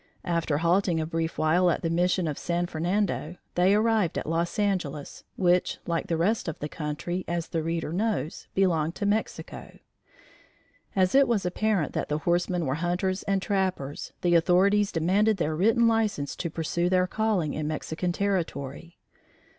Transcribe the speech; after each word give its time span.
After 0.25 0.57
halting 0.57 0.99
a 0.99 1.05
brief 1.05 1.37
while 1.37 1.69
at 1.69 1.83
the 1.83 1.89
Mission 1.91 2.27
of 2.27 2.39
San 2.39 2.65
Fernando, 2.65 3.35
they 3.53 3.75
arrived 3.75 4.17
at 4.17 4.25
Los 4.27 4.57
Angeles, 4.57 5.23
which 5.35 5.77
like 5.85 6.07
the 6.07 6.17
rest 6.17 6.47
of 6.47 6.57
the 6.57 6.67
country 6.67 7.23
as 7.27 7.49
the 7.49 7.61
reader 7.61 7.93
knows, 7.93 8.47
belonged 8.55 8.95
to 8.95 9.05
Mexico. 9.05 9.77
As 10.95 11.13
it 11.13 11.27
was 11.27 11.45
apparent 11.45 11.93
that 11.93 12.09
the 12.09 12.17
horsemen 12.17 12.65
were 12.65 12.73
hunters 12.81 13.21
and 13.27 13.43
trappers, 13.43 14.11
the 14.21 14.33
authorities 14.33 14.91
demanded 14.91 15.37
their 15.37 15.55
written 15.55 15.87
license 15.87 16.35
to 16.37 16.49
pursue 16.49 16.89
their 16.89 17.05
calling 17.05 17.53
in 17.53 17.67
Mexican 17.67 18.11
territory. 18.11 18.97